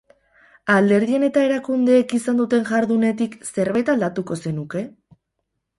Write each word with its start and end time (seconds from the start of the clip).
Alderdien 0.75 1.25
eta 1.27 1.43
erakundeek 1.49 2.15
izan 2.21 2.41
duten 2.43 2.67
jardunetik 2.71 3.37
zerbait 3.53 3.95
aldatuko 3.97 4.41
zenuke? 4.47 4.87